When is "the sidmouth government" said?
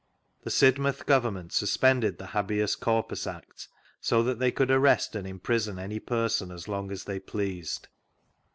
0.41-1.53